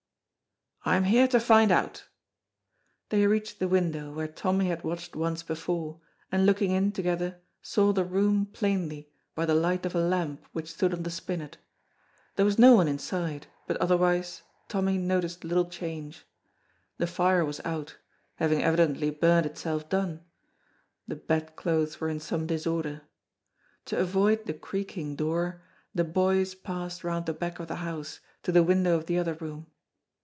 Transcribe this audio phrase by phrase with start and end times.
[0.83, 2.05] "I'm here to find out."
[3.09, 5.99] They reached the window where Tommy had watched once before,
[6.31, 10.73] and looking in together saw the room plainly by the light of a lamp which
[10.73, 11.57] stood on the spinet.
[12.35, 16.25] There was no one inside, but otherwise Tommy noticed little change.
[16.97, 17.97] The fire was out,
[18.37, 20.21] having evidently burned itself done,
[21.07, 23.03] the bed clothes were in some disorder.
[23.85, 25.61] To avoid the creaking door,
[25.93, 29.35] the boys passed round the back of the house to the window of the other
[29.35, 29.67] room.